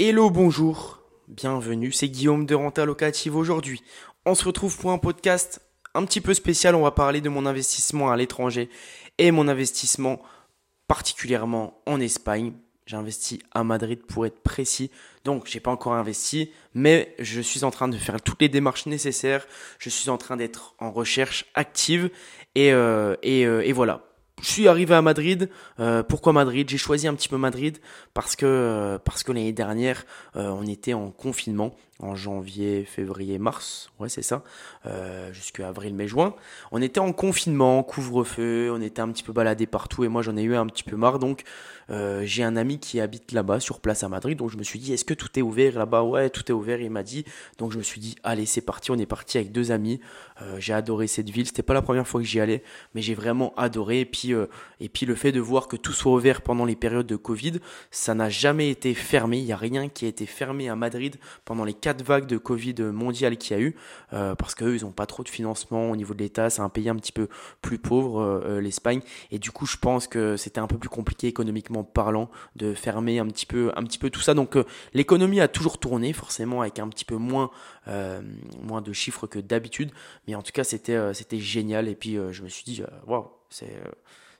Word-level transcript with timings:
Hello, 0.00 0.30
bonjour, 0.30 1.02
bienvenue, 1.26 1.90
c'est 1.90 2.08
Guillaume 2.08 2.46
de 2.46 2.54
Renta 2.54 2.84
Locative 2.84 3.34
aujourd'hui. 3.34 3.82
On 4.26 4.36
se 4.36 4.44
retrouve 4.44 4.78
pour 4.78 4.92
un 4.92 4.98
podcast 4.98 5.60
un 5.92 6.04
petit 6.04 6.20
peu 6.20 6.34
spécial, 6.34 6.76
on 6.76 6.82
va 6.82 6.92
parler 6.92 7.20
de 7.20 7.28
mon 7.28 7.46
investissement 7.46 8.08
à 8.08 8.16
l'étranger 8.16 8.70
et 9.18 9.32
mon 9.32 9.48
investissement 9.48 10.22
particulièrement 10.86 11.82
en 11.84 11.98
Espagne. 11.98 12.52
J'ai 12.86 12.94
investi 12.94 13.42
à 13.50 13.64
Madrid 13.64 13.98
pour 14.06 14.24
être 14.24 14.40
précis. 14.40 14.92
Donc, 15.24 15.48
j'ai 15.48 15.58
pas 15.58 15.72
encore 15.72 15.94
investi, 15.94 16.52
mais 16.74 17.16
je 17.18 17.40
suis 17.40 17.64
en 17.64 17.72
train 17.72 17.88
de 17.88 17.96
faire 17.96 18.22
toutes 18.22 18.40
les 18.40 18.48
démarches 18.48 18.86
nécessaires. 18.86 19.48
Je 19.80 19.90
suis 19.90 20.10
en 20.10 20.16
train 20.16 20.36
d'être 20.36 20.76
en 20.78 20.92
recherche 20.92 21.46
active 21.54 22.08
et, 22.54 22.72
euh, 22.72 23.16
euh, 23.24 23.62
et 23.62 23.72
voilà 23.72 24.07
je 24.40 24.48
suis 24.48 24.68
arrivé 24.68 24.94
à 24.94 25.02
Madrid. 25.02 25.48
Euh, 25.80 26.02
pourquoi 26.02 26.32
Madrid? 26.32 26.68
J'ai 26.68 26.78
choisi 26.78 27.08
un 27.08 27.14
petit 27.14 27.28
peu 27.28 27.36
Madrid 27.36 27.78
parce 28.14 28.36
que 28.36 28.46
euh, 28.46 28.98
parce 28.98 29.22
que 29.22 29.32
l'année 29.32 29.52
dernière 29.52 30.04
euh, 30.36 30.48
on 30.48 30.66
était 30.66 30.94
en 30.94 31.10
confinement 31.10 31.74
en 32.00 32.14
janvier, 32.14 32.84
février, 32.84 33.38
mars, 33.38 33.90
ouais 33.98 34.08
c'est 34.08 34.22
ça, 34.22 34.44
euh, 34.86 35.32
jusqu'à 35.32 35.68
avril, 35.68 35.94
mai, 35.94 36.06
juin. 36.06 36.34
On 36.70 36.80
était 36.80 37.00
en 37.00 37.12
confinement, 37.12 37.82
couvre-feu, 37.82 38.70
on 38.72 38.80
était 38.80 39.00
un 39.00 39.08
petit 39.08 39.24
peu 39.24 39.32
baladé 39.32 39.66
partout 39.66 40.04
et 40.04 40.08
moi 40.08 40.22
j'en 40.22 40.36
ai 40.36 40.42
eu 40.42 40.54
un 40.54 40.66
petit 40.66 40.84
peu 40.84 40.96
marre. 40.96 41.18
Donc 41.18 41.42
euh, 41.90 42.22
j'ai 42.24 42.44
un 42.44 42.56
ami 42.56 42.78
qui 42.78 43.00
habite 43.00 43.32
là-bas, 43.32 43.58
sur 43.60 43.80
place 43.80 44.04
à 44.04 44.08
Madrid, 44.08 44.38
donc 44.38 44.50
je 44.50 44.56
me 44.56 44.62
suis 44.62 44.78
dit 44.78 44.92
est-ce 44.92 45.04
que 45.04 45.14
tout 45.14 45.36
est 45.38 45.42
ouvert 45.42 45.76
là-bas? 45.76 46.02
Ouais, 46.02 46.30
tout 46.30 46.44
est 46.46 46.54
ouvert. 46.54 46.80
Il 46.80 46.90
m'a 46.90 47.02
dit, 47.02 47.24
donc 47.58 47.72
je 47.72 47.78
me 47.78 47.82
suis 47.82 48.00
dit 48.00 48.14
allez 48.22 48.46
c'est 48.46 48.60
parti. 48.60 48.90
On 48.90 48.98
est 48.98 49.06
parti 49.06 49.38
avec 49.38 49.50
deux 49.50 49.72
amis. 49.72 50.00
Euh, 50.42 50.56
j'ai 50.60 50.74
adoré 50.74 51.08
cette 51.08 51.30
ville. 51.30 51.46
C'était 51.46 51.62
pas 51.62 51.74
la 51.74 51.82
première 51.82 52.06
fois 52.06 52.20
que 52.20 52.26
j'y 52.26 52.38
allais, 52.38 52.62
mais 52.94 53.02
j'ai 53.02 53.14
vraiment 53.14 53.52
adoré. 53.56 54.00
Et 54.00 54.06
puis 54.06 54.32
et 54.80 54.88
puis 54.88 55.04
le 55.04 55.16
fait 55.16 55.32
de 55.32 55.40
voir 55.40 55.66
que 55.66 55.76
tout 55.76 55.92
soit 55.92 56.12
ouvert 56.12 56.42
pendant 56.42 56.64
les 56.64 56.76
périodes 56.76 57.06
de 57.06 57.16
Covid, 57.16 57.54
ça 57.90 58.14
n'a 58.14 58.28
jamais 58.28 58.70
été 58.70 58.94
fermé. 58.94 59.38
Il 59.38 59.46
y 59.46 59.52
a 59.52 59.56
rien 59.56 59.88
qui 59.88 60.04
a 60.04 60.08
été 60.08 60.26
fermé 60.26 60.68
à 60.68 60.76
Madrid 60.76 61.16
pendant 61.44 61.64
les 61.64 61.74
quatre 61.88 62.02
vagues 62.02 62.26
de 62.26 62.36
Covid 62.36 62.74
mondiale 62.92 63.38
qu'il 63.38 63.56
y 63.56 63.60
a 63.60 63.62
eu, 63.62 63.74
euh, 64.12 64.34
parce 64.34 64.54
qu'eux, 64.54 64.76
ils 64.76 64.84
n'ont 64.84 64.92
pas 64.92 65.06
trop 65.06 65.22
de 65.22 65.28
financement 65.30 65.90
au 65.90 65.96
niveau 65.96 66.12
de 66.12 66.18
l'État, 66.18 66.50
c'est 66.50 66.60
un 66.60 66.68
pays 66.68 66.90
un 66.90 66.96
petit 66.96 67.12
peu 67.12 67.28
plus 67.62 67.78
pauvre, 67.78 68.20
euh, 68.20 68.40
euh, 68.44 68.60
l'Espagne, 68.60 69.00
et 69.30 69.38
du 69.38 69.50
coup, 69.50 69.64
je 69.64 69.78
pense 69.78 70.06
que 70.06 70.36
c'était 70.36 70.60
un 70.60 70.66
peu 70.66 70.76
plus 70.76 70.90
compliqué 70.90 71.28
économiquement 71.28 71.84
parlant 71.84 72.28
de 72.56 72.74
fermer 72.74 73.20
un 73.20 73.26
petit 73.26 73.46
peu, 73.46 73.72
un 73.74 73.82
petit 73.84 73.96
peu 73.96 74.10
tout 74.10 74.20
ça. 74.20 74.34
Donc, 74.34 74.58
l'économie 74.92 75.40
a 75.40 75.48
toujours 75.48 75.78
tourné, 75.78 76.12
forcément, 76.12 76.60
avec 76.60 76.78
un 76.78 76.88
petit 76.88 77.06
peu 77.06 77.16
moins, 77.16 77.50
moins 78.62 78.82
de 78.82 78.92
chiffres 78.92 79.26
que 79.26 79.38
d'habitude, 79.38 79.90
mais 80.26 80.34
en 80.34 80.42
tout 80.42 80.52
cas, 80.52 80.64
c'était, 80.64 81.14
c'était 81.14 81.38
génial, 81.38 81.88
et 81.88 81.94
puis 81.94 82.18
je 82.32 82.42
me 82.42 82.48
suis 82.50 82.64
dit, 82.64 82.82
waouh, 83.06 83.28
c'est 83.48 83.80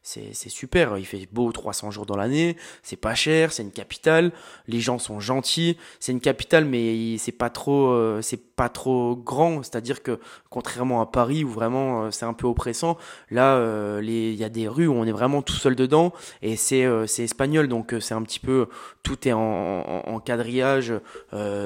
c'est 0.03 0.49
super. 0.49 0.97
Il 0.97 1.05
fait 1.05 1.29
beau 1.31 1.53
300 1.53 1.91
jours 1.91 2.07
dans 2.07 2.17
l'année, 2.17 2.57
c'est 2.83 2.97
pas 2.97 3.15
cher, 3.15 3.53
c'est 3.53 3.63
une 3.63 3.73
capitale, 3.73 4.33
les 4.67 4.81
gens 4.81 4.99
sont 4.99 5.21
gentils. 5.21 5.77
C'est 6.01 6.13
une 6.13 6.21
capitale, 6.21 6.65
mais 6.65 7.19
c'est 7.19 7.33
pas 7.33 7.51
trop, 7.51 7.89
euh, 7.89 8.23
c'est 8.23 8.55
pas 8.55 8.69
trop 8.69 9.17
grand. 9.17 9.63
C'est-à-dire 9.63 10.03
que 10.03 10.19
contrairement 10.51 11.01
à 11.01 11.07
Paris 11.07 11.45
où 11.45 11.49
vraiment 11.49 12.05
euh, 12.05 12.11
c'est 12.11 12.25
un 12.25 12.33
peu 12.33 12.47
oppressant, 12.47 12.97
là 13.31 13.57
euh, 13.57 14.01
il 14.03 14.35
y 14.35 14.45
a 14.45 14.49
des 14.49 14.69
rues 14.69 14.87
où 14.87 14.95
on 14.95 15.05
est 15.05 15.13
vraiment 15.13 15.43
tout 15.43 15.55
seul 15.55 15.77
dedans 15.77 16.13
et 16.43 16.57
c'est 16.57 16.85
espagnol, 17.19 17.69
donc 17.69 17.95
c'est 18.01 18.15
un 18.15 18.23
petit 18.23 18.41
peu 18.41 18.69
tout 19.03 19.29
est 19.29 19.33
en, 19.33 20.03
en, 20.07 20.21
quadrillage. 20.21 20.93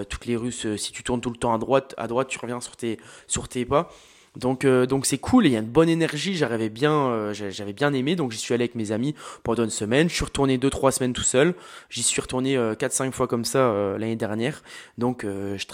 toutes 0.09 0.27
les 0.27 0.37
rues, 0.37 0.53
si 0.53 0.93
tu 0.93 1.03
tournes 1.03 1.21
tout 1.21 1.31
le 1.31 1.37
temps 1.37 1.55
à 1.55 1.59
droite, 1.59 1.95
à 1.97 2.07
droite 2.07 2.29
tu 2.29 2.39
reviens 2.39 2.61
sur 2.61 2.77
tes 2.77 2.99
sur 3.27 3.49
tes 3.49 3.65
pas. 3.65 3.91
Donc 4.37 4.65
euh, 4.65 4.87
donc 4.87 5.05
c'est 5.05 5.19
cool, 5.19 5.47
il 5.47 5.53
y 5.53 5.57
a 5.57 5.59
une 5.59 5.67
bonne 5.67 5.91
énergie, 5.91 6.35
j'avais 6.35 6.71
bien 6.71 6.93
euh, 6.93 7.35
j'avais 7.35 7.75
bien 7.75 7.93
aimé 7.93 8.17
donc 8.17 8.33
j'y 8.33 8.39
suis 8.39 8.55
allé 8.55 8.65
avec 8.65 8.75
mes 8.75 8.91
amis 8.91 9.15
pendant 9.43 9.65
une 9.65 9.71
semaine, 9.71 10.09
je 10.09 10.15
suis 10.15 10.25
retourné 10.25 10.57
deux 10.57 10.71
trois 10.71 10.91
semaines 10.91 11.13
tout 11.13 11.23
seul, 11.23 11.55
j'y 11.91 12.03
suis 12.03 12.21
retourné 12.21 12.57
euh, 12.57 12.75
quatre 12.75 12.93
cinq 12.93 13.13
fois 13.13 13.29
comme 13.29 13.45
ça 13.45 13.75
l'année 13.99 14.17
dernière. 14.17 14.63
Donc 14.97 15.27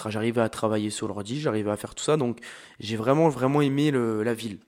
j'arrivais 0.08 0.40
à 0.40 0.48
travailler 0.48 0.90
sur 0.90 1.06
l'ordi, 1.06 1.40
j'arrivais 1.40 1.70
à 1.70 1.76
faire 1.76 1.94
tout 1.94 2.02
ça 2.02 2.16
donc 2.16 2.38
j'ai 2.80 2.96
vraiment 2.96 3.28
vraiment 3.28 3.60
aimé 3.60 3.92
le, 3.92 4.24
la 4.24 4.34
ville. 4.34 4.58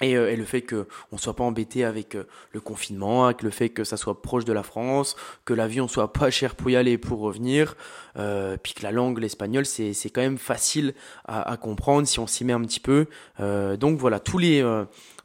Et, 0.00 0.16
euh, 0.16 0.30
et, 0.30 0.36
le 0.36 0.44
fait 0.44 0.62
qu'on 0.62 0.86
ne 1.12 1.18
soit 1.18 1.36
pas 1.36 1.44
embêté 1.44 1.84
avec 1.84 2.14
euh, 2.14 2.24
le 2.52 2.60
confinement, 2.60 3.26
avec 3.26 3.42
le 3.42 3.50
fait 3.50 3.68
que 3.68 3.84
ça 3.84 3.96
soit 3.96 4.22
proche 4.22 4.44
de 4.44 4.52
la 4.52 4.62
France, 4.62 5.16
que 5.44 5.52
l'avion 5.52 5.88
soit 5.88 6.12
pas 6.12 6.30
cher 6.30 6.54
pour 6.54 6.70
y 6.70 6.76
aller 6.76 6.92
et 6.92 6.98
pour 6.98 7.20
revenir, 7.20 7.76
euh, 8.16 8.56
puis 8.62 8.72
que 8.72 8.82
la 8.82 8.92
langue, 8.92 9.18
l'espagnol, 9.18 9.66
c'est, 9.66 9.92
quand 10.10 10.22
même 10.22 10.38
facile 10.38 10.94
à, 11.26 11.50
à 11.50 11.56
comprendre 11.56 12.06
si 12.06 12.18
on 12.18 12.26
s'y 12.26 12.44
met 12.44 12.52
un 12.52 12.62
petit 12.62 12.80
peu. 12.80 13.06
Euh, 13.40 13.76
donc 13.76 13.98
voilà, 13.98 14.20
tous 14.20 14.38
les, 14.38 14.64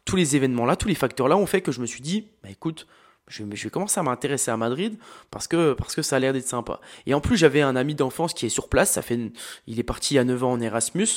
tous 0.03 0.15
les 0.15 0.35
événements-là, 0.35 0.75
tous 0.75 0.87
les 0.87 0.95
facteurs-là 0.95 1.37
ont 1.37 1.45
fait 1.45 1.61
que 1.61 1.71
je 1.71 1.79
me 1.79 1.85
suis 1.85 2.01
dit, 2.01 2.27
bah 2.43 2.49
écoute, 2.49 2.87
je, 3.27 3.43
je 3.53 3.63
vais 3.63 3.69
commencer 3.69 3.99
à 3.99 4.03
m'intéresser 4.03 4.51
à 4.51 4.57
Madrid 4.57 4.97
parce 5.31 5.47
que, 5.47 5.73
parce 5.73 5.95
que 5.95 6.01
ça 6.01 6.17
a 6.17 6.19
l'air 6.19 6.33
d'être 6.33 6.47
sympa. 6.47 6.79
Et 7.05 7.13
en 7.13 7.21
plus, 7.21 7.37
j'avais 7.37 7.61
un 7.61 7.75
ami 7.75 7.95
d'enfance 7.95 8.33
qui 8.33 8.45
est 8.45 8.49
sur 8.49 8.69
place. 8.69 8.91
Ça 8.91 9.01
fait, 9.01 9.31
il 9.67 9.79
est 9.79 9.83
parti 9.83 10.17
a 10.17 10.23
9 10.23 10.43
ans 10.43 10.51
en 10.51 10.61
Erasmus 10.61 11.07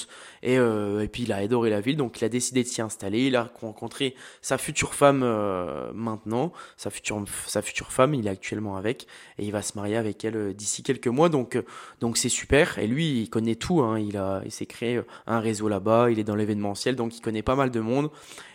et, 0.43 0.59
euh, 0.59 1.01
et 1.01 1.09
puis 1.09 1.25
il 1.25 1.33
a 1.33 1.37
adoré 1.37 1.71
la 1.71 1.81
ville, 1.81 1.97
donc 1.97 2.21
il 2.21 2.25
a 2.25 2.29
décidé 2.29 2.63
de 2.63 2.69
s'y 2.69 2.81
installer. 2.81 3.27
Il 3.27 3.37
a 3.37 3.51
rencontré 3.61 4.15
sa 4.41 4.59
future 4.59 4.95
femme 4.95 5.23
euh, 5.23 5.91
maintenant, 5.93 6.53
sa 6.77 6.91
future, 6.91 7.23
sa 7.47 7.63
future 7.63 7.93
femme. 7.93 8.15
Il 8.15 8.27
est 8.27 8.31
actuellement 8.31 8.77
avec 8.77 9.07
et 9.39 9.45
il 9.45 9.53
va 9.53 9.63
se 9.63 9.77
marier 9.77 9.97
avec 9.97 10.25
elle 10.25 10.37
euh, 10.37 10.55
d'ici 10.55 10.83
quelques 10.83 11.09
mois. 11.09 11.29
Donc, 11.29 11.57
euh, 11.57 11.63
donc 12.01 12.17
c'est 12.17 12.29
super. 12.29 12.79
Et 12.79 12.87
lui, 12.87 13.23
il 13.23 13.31
connaît 13.31 13.55
tout. 13.55 13.81
Hein. 13.83 13.99
Il 13.99 14.17
a, 14.17 14.43
il 14.45 14.53
s'est 14.53 14.67
créé 14.67 15.01
un 15.27 15.41
réseau 15.41 15.69
là-bas. 15.69 16.11
Il 16.11 16.19
est 16.19 16.25
dans 16.25 16.37
l'événementiel, 16.37 16.97
donc 16.97 17.17
il 17.17 17.21
connaît 17.21 17.43
pas 17.43 17.57
mal 17.57 17.71
de 17.71 17.81
monde. 17.81 18.11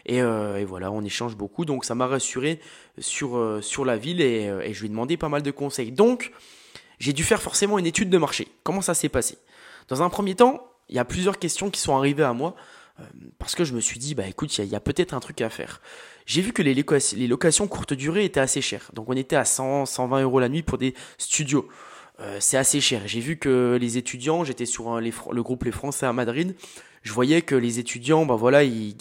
Et, 0.06 0.22
euh, 0.22 0.58
et 0.58 0.66
voilà, 0.66 0.92
on 0.92 1.02
échange 1.04 1.36
beaucoup. 1.36 1.66
Donc 1.66 1.86
ça 1.86 1.96
m'a 1.96 2.08
rassuré 2.08 2.60
sur, 3.00 3.38
euh, 3.38 3.62
sur 3.62 3.86
la 3.86 3.98
ville 3.98 4.22
et, 4.22 4.48
euh, 4.48 4.62
et 4.62 4.74
je 4.74 4.82
lui 4.82 4.88
ai 4.88 4.90
demandé 4.90 5.18
pas 5.18 5.30
mal 5.30 5.42
de 5.42 5.52
conseils. 5.52 5.92
Donc, 5.92 6.32
j'ai 7.00 7.14
dû 7.14 7.24
faire 7.24 7.42
forcément 7.42 7.80
une 7.80 7.86
étude 7.86 8.10
de 8.10 8.18
marché. 8.18 8.48
Comment 8.64 8.82
ça 8.82 8.94
s'est 8.94 9.10
passé? 9.10 9.38
Dans 9.88 10.02
un 10.02 10.10
premier 10.10 10.36
temps, 10.36 10.68
il 10.90 10.96
y 10.96 11.00
a 11.00 11.06
plusieurs 11.06 11.40
questions 11.40 11.70
qui 11.70 11.82
sont 11.82 11.96
arrivées 11.96 12.24
à 12.24 12.34
moi 12.34 12.56
euh, 13.00 13.04
parce 13.40 13.56
que 13.56 13.64
je 13.64 13.74
me 13.74 13.80
suis 13.80 14.00
dit, 14.00 14.16
bah 14.16 14.28
écoute, 14.28 14.56
il 14.58 14.66
y 14.66 14.76
a, 14.76 14.78
a 14.78 14.82
peut-être 14.82 15.14
un 15.14 15.20
truc 15.20 15.42
à 15.42 15.50
faire. 15.50 15.82
J'ai 16.26 16.42
vu 16.42 16.54
que 16.54 16.62
les, 16.62 16.74
locations, 16.74 17.18
les 17.18 17.28
locations 17.28 17.68
courte 17.68 17.94
durée 17.94 18.26
étaient 18.26 18.40
assez 18.40 18.62
chères. 18.62 18.92
Donc 18.94 19.10
on 19.10 19.14
était 19.14 19.36
à 19.36 19.46
100, 19.46 19.86
120 19.86 20.22
euros 20.22 20.40
la 20.40 20.50
nuit 20.50 20.64
pour 20.64 20.78
des 20.78 20.94
studios. 21.18 21.68
Euh, 22.24 22.38
c'est 22.40 22.58
assez 22.58 22.82
cher. 22.82 23.02
J'ai 23.06 23.20
vu 23.20 23.38
que 23.38 23.78
les 23.80 23.98
étudiants, 23.98 24.44
j'étais 24.44 24.66
sur 24.66 25.00
le 25.00 25.44
groupe 25.44 25.64
Les 25.64 25.72
Français 25.72 26.06
à 26.06 26.14
Madrid, 26.14 26.56
je 27.04 27.12
voyais 27.12 27.42
que 27.42 27.54
les 27.54 27.80
étudiants, 27.80 28.26
bah 28.26 28.36
voilà, 28.36 28.64
ils, 28.64 28.96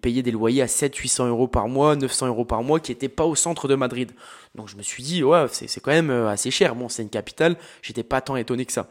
payaient 0.00 0.22
des 0.22 0.30
loyers 0.30 0.62
à 0.62 0.68
7 0.68 0.96
800 0.96 1.28
euros 1.28 1.46
par 1.46 1.68
mois, 1.68 1.94
900 1.94 2.28
euros 2.28 2.46
par 2.46 2.62
mois, 2.62 2.80
qui 2.80 2.90
n'étaient 2.90 3.10
pas 3.10 3.26
au 3.26 3.34
centre 3.34 3.68
de 3.68 3.74
Madrid. 3.74 4.12
Donc 4.54 4.68
je 4.68 4.76
me 4.76 4.82
suis 4.82 5.02
dit, 5.02 5.22
ouais, 5.22 5.46
c'est 5.50 5.80
quand 5.80 5.90
même 5.90 6.10
euh, 6.10 6.28
assez 6.28 6.50
cher. 6.50 6.74
Bon, 6.74 6.88
c'est 6.88 7.02
une 7.02 7.10
capitale, 7.10 7.56
j'étais 7.82 8.02
pas 8.02 8.22
tant 8.22 8.36
étonné 8.36 8.64
que 8.64 8.72
ça. 8.72 8.88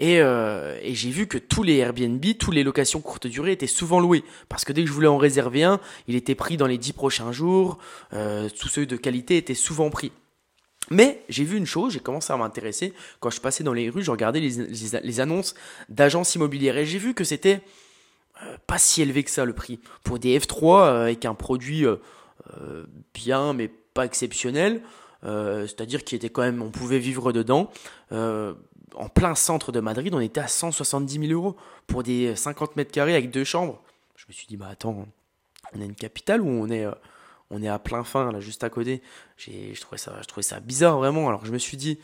Et, 0.00 0.20
euh, 0.20 0.76
j'ai 0.82 1.10
vu 1.10 1.28
que 1.28 1.38
tous 1.38 1.62
les 1.62 1.76
Airbnb, 1.76 2.22
tous 2.38 2.50
les 2.50 2.64
locations 2.64 3.00
courte 3.00 3.28
durée 3.28 3.52
étaient 3.52 3.68
souvent 3.68 4.00
loués. 4.00 4.24
Parce 4.48 4.64
que 4.64 4.72
dès 4.72 4.82
que 4.82 4.88
je 4.88 4.92
voulais 4.92 5.06
en 5.06 5.16
réserver 5.16 5.62
un, 5.62 5.80
il 6.08 6.16
était 6.16 6.34
pris 6.34 6.56
dans 6.56 6.66
les 6.66 6.78
10 6.78 6.92
prochains 6.92 7.30
jours. 7.30 7.78
Euh, 8.12 8.48
tous 8.60 8.68
ceux 8.68 8.84
de 8.84 8.96
qualité 8.96 9.36
étaient 9.36 9.54
souvent 9.54 9.90
pris. 9.90 10.10
Mais 10.90 11.22
j'ai 11.28 11.44
vu 11.44 11.56
une 11.56 11.66
chose, 11.66 11.92
j'ai 11.92 12.00
commencé 12.00 12.32
à 12.32 12.36
m'intéresser. 12.36 12.92
Quand 13.20 13.30
je 13.30 13.40
passais 13.40 13.64
dans 13.64 13.72
les 13.72 13.90
rues, 13.90 14.02
je 14.02 14.10
regardais 14.10 14.40
les, 14.40 15.20
annonces 15.20 15.54
d'agences 15.88 16.34
immobilières 16.34 16.76
et 16.76 16.86
j'ai 16.86 16.98
vu 16.98 17.14
que 17.14 17.24
c'était 17.24 17.60
euh, 18.42 18.56
pas 18.66 18.78
si 18.78 19.02
élevé 19.02 19.24
que 19.24 19.30
ça 19.30 19.44
le 19.44 19.52
prix. 19.52 19.80
Pour 20.04 20.18
des 20.18 20.38
F3 20.38 20.64
euh, 20.64 21.02
avec 21.02 21.24
un 21.24 21.34
produit 21.34 21.84
euh, 21.86 21.96
bien 23.14 23.52
mais 23.52 23.68
pas 23.68 24.04
exceptionnel, 24.04 24.82
c'est-à-dire 25.22 26.04
qui 26.04 26.14
était 26.14 26.28
quand 26.28 26.42
même, 26.42 26.62
on 26.62 26.70
pouvait 26.70 27.00
vivre 27.00 27.32
dedans. 27.32 27.72
en 28.12 29.08
plein 29.12 29.34
centre 29.34 29.72
de 29.72 29.80
Madrid, 29.80 30.14
on 30.14 30.20
était 30.20 30.40
à 30.40 30.46
170 30.46 31.26
000 31.28 31.32
euros 31.32 31.56
pour 31.88 32.04
des 32.04 32.36
50 32.36 32.76
mètres 32.76 32.92
carrés 32.92 33.14
avec 33.14 33.30
deux 33.30 33.42
chambres. 33.42 33.82
Je 34.14 34.26
me 34.28 34.32
suis 34.32 34.46
dit, 34.46 34.56
bah 34.56 34.68
attends, 34.70 35.06
on 35.74 35.80
a 35.80 35.84
une 35.84 35.96
capitale 35.96 36.42
ou 36.42 36.48
on 36.48 36.68
est 36.70 36.86
on 37.50 37.62
est 37.62 37.68
à 37.68 37.78
plein 37.78 38.04
fin 38.04 38.32
là 38.32 38.40
juste 38.40 38.64
à 38.64 38.70
côté. 38.70 39.02
J'ai 39.36 39.74
je 39.74 39.80
trouvais 39.80 39.98
ça 39.98 40.16
je 40.20 40.26
trouvais 40.26 40.42
ça 40.42 40.60
bizarre 40.60 40.98
vraiment. 40.98 41.28
Alors 41.28 41.44
je 41.44 41.52
me 41.52 41.58
suis 41.58 41.76
dit 41.76 41.98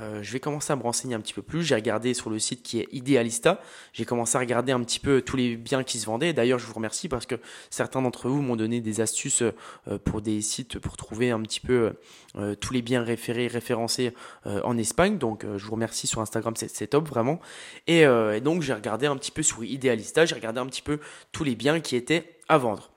euh, 0.00 0.22
je 0.22 0.32
vais 0.32 0.40
commencer 0.40 0.72
à 0.72 0.76
me 0.76 0.82
renseigner 0.82 1.14
un 1.14 1.20
petit 1.20 1.34
peu 1.34 1.42
plus. 1.42 1.62
J'ai 1.62 1.74
regardé 1.74 2.14
sur 2.14 2.30
le 2.30 2.38
site 2.38 2.62
qui 2.62 2.80
est 2.80 2.88
Idealista. 2.92 3.60
J'ai 3.92 4.04
commencé 4.04 4.36
à 4.36 4.40
regarder 4.40 4.72
un 4.72 4.80
petit 4.80 5.00
peu 5.00 5.22
tous 5.22 5.36
les 5.36 5.56
biens 5.56 5.82
qui 5.82 5.98
se 5.98 6.06
vendaient. 6.06 6.32
D'ailleurs, 6.32 6.58
je 6.58 6.66
vous 6.66 6.74
remercie 6.74 7.08
parce 7.08 7.26
que 7.26 7.36
certains 7.70 8.02
d'entre 8.02 8.28
vous 8.28 8.42
m'ont 8.42 8.56
donné 8.56 8.80
des 8.80 9.00
astuces 9.00 9.42
euh, 9.42 9.98
pour 10.04 10.22
des 10.22 10.40
sites 10.40 10.78
pour 10.78 10.96
trouver 10.96 11.30
un 11.30 11.40
petit 11.42 11.60
peu 11.60 11.92
euh, 12.36 12.54
tous 12.54 12.72
les 12.72 12.82
biens 12.82 13.02
référés, 13.02 13.46
référencés 13.46 14.12
en 14.44 14.76
Espagne. 14.76 15.18
Donc, 15.18 15.44
je 15.56 15.64
vous 15.64 15.72
remercie 15.72 16.06
sur 16.06 16.20
Instagram, 16.20 16.54
c'est 16.56 16.86
top 16.86 17.08
vraiment. 17.08 17.40
Et 17.86 18.04
donc, 18.40 18.62
j'ai 18.62 18.74
regardé 18.74 19.06
un 19.06 19.16
petit 19.16 19.30
peu 19.30 19.42
sur 19.42 19.64
Idealista. 19.64 20.24
J'ai 20.24 20.34
regardé 20.34 20.60
un 20.60 20.66
petit 20.66 20.82
peu 20.82 20.98
tous 21.32 21.44
les 21.44 21.54
biens 21.54 21.80
qui 21.80 21.96
étaient 21.96 22.38
à 22.48 22.58
vendre. 22.58 22.91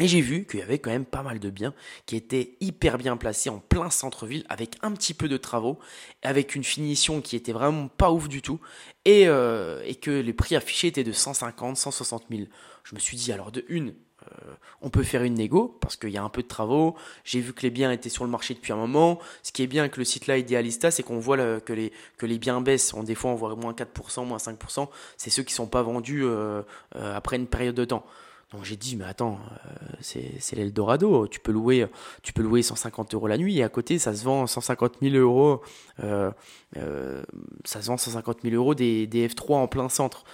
Et 0.00 0.06
j'ai 0.08 0.20
vu 0.20 0.46
qu'il 0.46 0.60
y 0.60 0.62
avait 0.62 0.78
quand 0.78 0.90
même 0.90 1.04
pas 1.04 1.22
mal 1.22 1.38
de 1.38 1.50
biens 1.50 1.74
qui 2.06 2.16
étaient 2.16 2.56
hyper 2.60 2.98
bien 2.98 3.16
placés 3.16 3.50
en 3.50 3.58
plein 3.58 3.90
centre-ville 3.90 4.44
avec 4.48 4.76
un 4.82 4.92
petit 4.92 5.14
peu 5.14 5.28
de 5.28 5.36
travaux, 5.36 5.78
avec 6.22 6.54
une 6.54 6.64
finition 6.64 7.20
qui 7.20 7.36
était 7.36 7.52
vraiment 7.52 7.88
pas 7.88 8.12
ouf 8.12 8.28
du 8.28 8.42
tout 8.42 8.60
et, 9.04 9.26
euh, 9.26 9.82
que 10.00 10.10
les 10.10 10.32
prix 10.32 10.54
affichés 10.54 10.88
étaient 10.88 11.04
de 11.04 11.12
150, 11.12 11.76
160 11.76 12.24
000. 12.30 12.42
Je 12.84 12.94
me 12.94 13.00
suis 13.00 13.16
dit 13.16 13.32
alors 13.32 13.50
de 13.50 13.64
une, 13.68 13.94
euh, 14.22 14.54
on 14.80 14.90
peut 14.90 15.02
faire 15.02 15.22
une 15.22 15.34
négo 15.34 15.76
parce 15.80 15.96
qu'il 15.96 16.10
y 16.10 16.16
a 16.16 16.22
un 16.22 16.28
peu 16.28 16.42
de 16.42 16.48
travaux. 16.48 16.94
J'ai 17.24 17.40
vu 17.40 17.52
que 17.52 17.62
les 17.62 17.70
biens 17.70 17.90
étaient 17.90 18.08
sur 18.08 18.24
le 18.24 18.30
marché 18.30 18.54
depuis 18.54 18.72
un 18.72 18.76
moment. 18.76 19.18
Ce 19.42 19.50
qui 19.50 19.62
est 19.62 19.66
bien 19.66 19.82
avec 19.82 19.96
le 19.96 20.04
site 20.04 20.26
là, 20.26 20.38
Idealista, 20.38 20.90
c'est 20.90 21.02
qu'on 21.02 21.18
voit 21.18 21.60
que, 21.60 21.72
les, 21.72 21.92
que 22.16 22.26
les 22.26 22.38
biens 22.38 22.60
baissent. 22.60 22.94
On, 22.94 23.02
des 23.02 23.14
fois, 23.14 23.30
on 23.32 23.34
voit 23.34 23.54
moins 23.56 23.72
4%, 23.72 24.24
moins 24.24 24.38
5%. 24.38 24.88
C'est 25.16 25.30
ceux 25.30 25.42
qui 25.42 25.54
sont 25.54 25.66
pas 25.66 25.82
vendus 25.82 26.24
euh, 26.24 26.62
après 26.94 27.36
une 27.36 27.46
période 27.46 27.74
de 27.74 27.84
temps. 27.84 28.04
Donc 28.52 28.64
j'ai 28.64 28.76
dit, 28.76 28.96
mais 28.96 29.04
attends, 29.04 29.38
euh, 29.66 29.94
c'est 30.00 30.56
l'Eldorado. 30.56 31.26
Tu 31.28 31.38
peux 31.38 31.52
louer, 31.52 31.86
tu 32.22 32.32
peux 32.32 32.42
louer 32.42 32.62
150 32.62 33.14
euros 33.14 33.26
la 33.26 33.36
nuit 33.36 33.58
et 33.58 33.62
à 33.62 33.68
côté, 33.68 33.98
ça 33.98 34.14
se 34.14 34.24
vend 34.24 34.46
150 34.46 34.98
000 35.02 35.16
euros. 35.16 35.62
ça 35.98 37.82
se 37.82 37.86
vend 37.86 37.96
150 37.96 38.38
000 38.42 38.54
euros 38.54 38.74
des, 38.74 39.06
des 39.06 39.28
F3 39.28 39.54
en 39.54 39.68
plein 39.68 39.88
centre. 39.88 40.24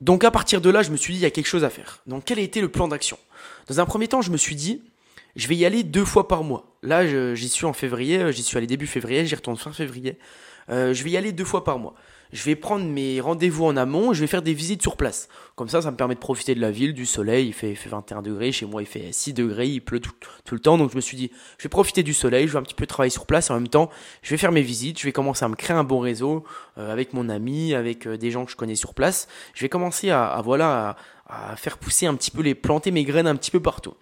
Donc 0.00 0.24
à 0.24 0.30
partir 0.30 0.60
de 0.60 0.70
là, 0.70 0.82
je 0.82 0.90
me 0.90 0.96
suis 0.96 1.14
dit, 1.14 1.20
il 1.20 1.22
y 1.22 1.26
a 1.26 1.30
quelque 1.30 1.46
chose 1.46 1.64
à 1.64 1.70
faire. 1.70 2.02
Donc 2.06 2.24
quel 2.26 2.38
a 2.38 2.42
été 2.42 2.60
le 2.60 2.68
plan 2.70 2.86
d'action? 2.86 3.18
Dans 3.66 3.80
un 3.80 3.86
premier 3.86 4.08
temps, 4.08 4.22
je 4.22 4.30
me 4.30 4.36
suis 4.36 4.54
dit, 4.54 4.82
je 5.36 5.48
vais 5.48 5.56
y 5.56 5.64
aller 5.64 5.82
deux 5.82 6.04
fois 6.04 6.28
par 6.28 6.44
mois. 6.44 6.76
Là, 6.82 7.34
j'y 7.34 7.48
suis 7.48 7.66
en 7.66 7.72
février, 7.72 8.32
j'y 8.32 8.42
suis 8.42 8.56
allé 8.56 8.66
début 8.66 8.86
février, 8.86 9.26
j'y 9.26 9.34
retourne 9.34 9.56
fin 9.56 9.72
février. 9.72 10.18
Euh, 10.68 10.94
je 10.94 11.04
vais 11.04 11.10
y 11.10 11.16
aller 11.16 11.32
deux 11.32 11.44
fois 11.44 11.62
par 11.64 11.78
mois 11.78 11.94
je 12.32 12.42
vais 12.44 12.56
prendre 12.56 12.84
mes 12.84 13.20
rendez-vous 13.20 13.64
en 13.64 13.76
amont, 13.76 14.12
je 14.12 14.20
vais 14.20 14.26
faire 14.26 14.42
des 14.42 14.54
visites 14.54 14.82
sur 14.82 14.96
place. 14.96 15.28
Comme 15.54 15.68
ça, 15.68 15.82
ça 15.82 15.90
me 15.90 15.96
permet 15.96 16.14
de 16.14 16.20
profiter 16.20 16.54
de 16.54 16.60
la 16.60 16.70
ville, 16.70 16.94
du 16.94 17.06
soleil, 17.06 17.48
il 17.48 17.52
fait, 17.52 17.74
fait 17.74 17.88
21 17.88 18.22
degrés, 18.22 18.52
chez 18.52 18.66
moi 18.66 18.82
il 18.82 18.86
fait 18.86 19.12
6 19.12 19.32
degrés, 19.32 19.68
il 19.68 19.80
pleut 19.80 20.00
tout, 20.00 20.12
le 20.52 20.60
temps, 20.60 20.78
donc 20.78 20.90
je 20.90 20.96
me 20.96 21.00
suis 21.00 21.16
dit, 21.16 21.30
je 21.58 21.64
vais 21.64 21.68
profiter 21.68 22.02
du 22.02 22.14
soleil, 22.14 22.46
je 22.46 22.52
vais 22.52 22.58
un 22.58 22.62
petit 22.62 22.74
peu 22.74 22.86
travailler 22.86 23.10
sur 23.10 23.26
place, 23.26 23.50
en 23.50 23.54
même 23.54 23.68
temps, 23.68 23.90
je 24.22 24.30
vais 24.30 24.36
faire 24.36 24.52
mes 24.52 24.62
visites, 24.62 24.98
je 24.98 25.04
vais 25.04 25.12
commencer 25.12 25.44
à 25.44 25.48
me 25.48 25.56
créer 25.56 25.76
un 25.76 25.84
bon 25.84 26.00
réseau 26.00 26.44
euh, 26.78 26.92
avec 26.92 27.12
mon 27.12 27.28
ami, 27.28 27.74
avec 27.74 28.06
euh, 28.06 28.16
des 28.16 28.30
gens 28.30 28.44
que 28.44 28.50
je 28.50 28.56
connais 28.56 28.74
sur 28.74 28.94
place. 28.94 29.28
Je 29.54 29.62
vais 29.62 29.68
commencer 29.68 30.10
à, 30.10 30.40
voilà, 30.44 30.96
à, 31.28 31.52
à 31.52 31.56
faire 31.56 31.78
pousser 31.78 32.06
un 32.06 32.14
petit 32.14 32.30
peu 32.30 32.42
les, 32.42 32.54
planter 32.54 32.90
mes 32.90 33.04
graines 33.04 33.26
un 33.26 33.36
petit 33.36 33.50
peu 33.50 33.60
partout. 33.60 33.94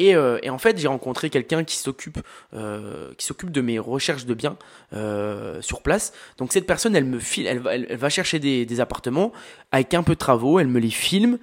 Euh, 0.00 0.38
et, 0.42 0.50
en 0.50 0.58
fait, 0.58 0.78
j'ai 0.78 0.88
rencontré 0.88 1.30
quelqu'un 1.30 1.64
qui 1.64 1.76
s'occupe 1.76 2.18
euh, 2.54 3.12
qui 3.18 3.26
s'occupe 3.26 3.50
de 3.50 3.60
mes 3.60 3.78
recherches 3.78 4.24
de 4.24 4.34
biens 4.34 4.56
euh, 4.94 5.60
sur 5.60 5.82
place. 5.82 6.12
Donc 6.38 6.52
cette 6.52 6.66
personne, 6.66 6.96
elle 6.96 7.04
me 7.04 7.18
file, 7.18 7.46
elle, 7.46 7.62
elle, 7.70 7.96
va 7.96 8.08
chercher 8.08 8.38
des, 8.38 8.64
des, 8.64 8.80
appartements 8.80 9.32
avec 9.70 9.94
un 9.94 10.02
peu 10.02 10.14
de 10.14 10.18
travaux, 10.18 10.58
elle 10.58 10.68
me 10.68 10.80
les 10.80 10.90
filme 10.90 11.38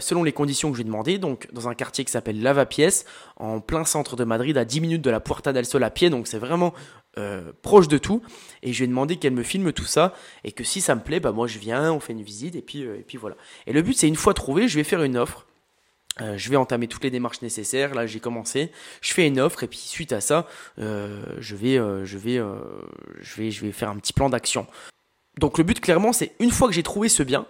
selon 0.00 0.24
les 0.24 0.32
conditions 0.32 0.72
que 0.72 0.76
j'ai 0.76 0.84
demandées. 0.84 1.18
Donc 1.18 1.48
dans 1.52 1.68
un 1.68 1.74
quartier 1.74 2.04
qui 2.04 2.10
s'appelle 2.10 2.42
Lavapiés, 2.42 2.88
en 3.36 3.60
plein 3.60 3.84
centre 3.84 4.16
de 4.16 4.24
Madrid, 4.24 4.56
à 4.58 4.64
10 4.64 4.80
minutes 4.80 5.02
de 5.02 5.10
la 5.10 5.20
Puerta 5.20 5.52
del 5.52 5.64
Sol 5.64 5.84
à 5.84 5.90
pied. 5.90 6.10
Donc 6.10 6.26
c'est 6.26 6.38
vraiment 6.38 6.74
proche 7.62 7.86
de 7.86 7.98
tout. 7.98 8.22
Et 8.62 8.72
je 8.72 8.78
lui 8.78 8.84
ai 8.84 8.88
demandé 8.88 9.16
qu'elle 9.16 9.34
me 9.34 9.44
filme 9.44 9.72
tout 9.72 9.84
ça 9.84 10.14
et 10.42 10.50
que 10.50 10.64
si 10.64 10.80
ça 10.80 10.96
me 10.96 11.00
plaît, 11.00 11.20
bah 11.20 11.30
moi 11.30 11.46
je 11.46 11.60
viens, 11.60 11.92
on 11.92 12.00
fait 12.00 12.12
une 12.12 12.22
visite 12.22 12.56
et 12.56 12.62
puis 12.62 12.80
et 12.80 13.04
puis 13.06 13.18
voilà. 13.18 13.36
Et 13.68 13.72
le 13.72 13.82
but 13.82 13.96
c'est 13.96 14.08
une 14.08 14.16
fois 14.16 14.34
trouvé, 14.34 14.66
je 14.66 14.76
vais 14.76 14.84
faire 14.84 15.02
une 15.04 15.16
offre 15.16 15.46
euh, 16.20 16.36
je 16.36 16.50
vais 16.50 16.56
entamer 16.56 16.88
toutes 16.88 17.04
les 17.04 17.10
démarches 17.10 17.42
nécessaires. 17.42 17.94
Là, 17.94 18.06
j'ai 18.06 18.20
commencé. 18.20 18.70
Je 19.00 19.12
fais 19.12 19.26
une 19.26 19.40
offre 19.40 19.64
et 19.64 19.66
puis 19.66 19.78
suite 19.78 20.12
à 20.12 20.20
ça, 20.20 20.46
euh, 20.78 21.22
je 21.38 21.56
vais, 21.56 21.78
euh, 21.78 22.04
je 22.04 22.18
vais, 22.18 22.40
je 23.50 23.64
vais, 23.64 23.72
faire 23.72 23.88
un 23.88 23.96
petit 23.96 24.12
plan 24.12 24.28
d'action. 24.28 24.66
Donc 25.38 25.56
le 25.56 25.64
but 25.64 25.80
clairement, 25.80 26.12
c'est 26.12 26.32
une 26.40 26.50
fois 26.50 26.68
que 26.68 26.74
j'ai 26.74 26.82
trouvé 26.82 27.08
ce 27.08 27.22
bien, 27.22 27.46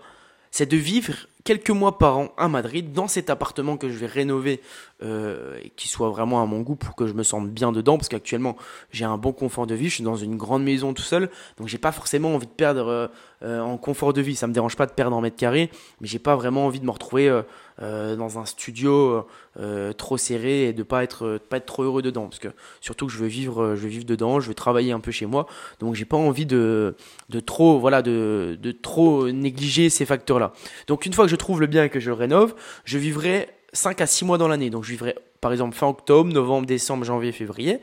c'est 0.53 0.71
de 0.71 0.77
vivre 0.77 1.15
quelques 1.43 1.71
mois 1.71 1.99
par 1.99 2.19
an 2.19 2.29
à 2.37 2.47
Madrid 2.47 2.93
dans 2.93 3.09
cet 3.09 3.29
appartement 3.29 3.77
que 3.77 3.89
je 3.89 3.99
vais 3.99 4.07
rénover 4.07 4.61
et 5.03 5.71
qui 5.71 5.89
soit 5.89 6.09
vraiment 6.11 6.41
à 6.41 6.47
mon 6.47 6.61
goût 6.61 6.77
pour 6.77 6.95
que 6.95 7.09
je 7.09 7.15
me 7.15 7.25
sente 7.25 7.51
bien 7.51 7.73
dedans 7.73 7.97
parce 7.97 8.09
qu'actuellement 8.09 8.57
j'ai 8.93 9.05
un 9.05 9.19
bon 9.19 9.33
confort 9.33 9.67
de 9.67 9.75
vie 9.75 9.89
je 9.89 9.95
suis 9.95 10.05
dans 10.05 10.15
une 10.15 10.37
grande 10.37 10.63
maison 10.63 10.95
tout 10.95 11.03
seul 11.03 11.29
donc 11.59 11.67
j'ai 11.67 11.79
pas 11.79 11.91
forcément 11.91 12.37
envie 12.37 12.47
de 12.47 12.53
perdre 12.53 13.11
en 13.43 13.77
confort 13.79 14.13
de 14.13 14.21
vie 14.21 14.37
ça 14.37 14.47
me 14.47 14.53
dérange 14.53 14.77
pas 14.77 14.87
de 14.87 14.93
perdre 14.93 15.17
en 15.17 15.21
mètre 15.21 15.37
carré 15.37 15.71
mais 16.01 16.07
j'ai 16.07 16.21
pas 16.21 16.37
vraiment 16.37 16.67
envie 16.67 16.79
de 16.79 16.87
me 16.87 16.93
retrouver 16.93 17.43
euh, 17.83 18.17
dans 18.17 18.39
un 18.39 18.47
studio 18.47 19.27
euh, 19.59 19.93
trop 19.93 20.17
serré 20.17 20.69
et 20.69 20.73
de 20.73 20.83
pas 20.83 21.03
être 21.03 21.39
pas 21.49 21.57
être 21.57 21.67
trop 21.67 21.83
heureux 21.83 22.03
dedans. 22.03 22.25
Parce 22.25 22.39
que 22.39 22.49
surtout 22.81 23.07
que 23.07 23.13
je 23.13 23.19
veux 23.19 23.27
vivre 23.27 23.75
je 23.75 23.81
veux 23.81 23.89
vivre 23.89 24.05
dedans 24.05 24.41
je 24.41 24.49
veux 24.49 24.55
travailler 24.55 24.93
un 24.93 25.01
peu 25.01 25.11
chez 25.11 25.27
moi. 25.27 25.47
Donc 25.81 25.95
j'ai 25.95 26.05
pas 26.05 26.17
envie 26.17 26.47
de 26.47 26.95
de 27.29 27.41
trop 27.41 27.79
voilà 27.79 28.03
de 28.03 28.57
de 28.61 28.73
trop 28.73 29.29
négliger 29.31 29.91
ces 29.91 30.07
facteurs 30.07 30.39
là 30.39 30.53
donc 30.87 31.07
une 31.07 31.13
fois 31.13 31.25
que 31.25 31.31
je 31.31 31.37
trouve 31.37 31.61
le 31.61 31.67
bien 31.67 31.85
et 31.85 31.91
que 31.91 32.01
je 32.01 32.11
le 32.11 32.15
rénove 32.15 32.55
je 32.85 32.99
vivrai 32.99 33.49
5 33.73 34.01
à 34.01 34.07
6 34.07 34.25
mois 34.25 34.39
dans 34.39 34.49
l'année. 34.49 34.71
Donc 34.71 34.85
je 34.85 34.91
vivrai 34.91 35.17
par 35.41 35.53
exemple 35.53 35.77
fin 35.77 35.89
octobre 35.89 36.33
novembre 36.33 36.67
décembre 36.67 37.05
janvier 37.05 37.33
février. 37.33 37.81